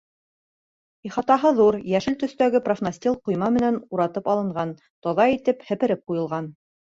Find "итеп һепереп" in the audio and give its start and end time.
5.35-6.03